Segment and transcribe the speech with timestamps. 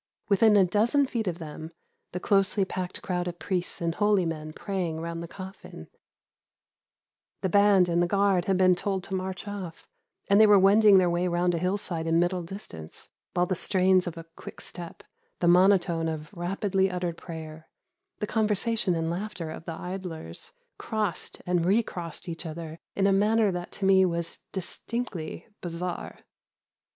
[0.29, 1.71] Within a dozen feet of them,
[2.11, 5.89] the closely packed crowd of priests and holy men praying round the coffin.
[7.41, 9.87] The band and the guard had been told to march off,
[10.27, 14.07] and they were wending their way round a hillside in middle distance; while the strains
[14.07, 15.03] of a quick step,
[15.39, 17.69] the monotone of rapidly uttered prayer,
[18.17, 23.13] the conversation and laughter of the idlers, crossed and re crossed each other in a
[23.13, 26.21] manner that to me was distinctly bizarre.